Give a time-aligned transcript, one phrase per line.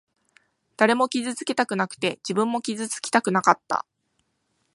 [0.77, 3.85] 誰も傷つけたくなくて、自分も傷つきたくなかった。